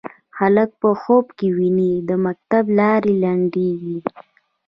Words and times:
هلک 0.39 0.69
په 0.81 0.89
خوب 1.01 1.25
کې 1.37 1.47
ویني 1.57 1.93
د 2.09 2.11
مکتب 2.25 2.63
لارې 2.79 3.13
لنډیږې 3.23 3.97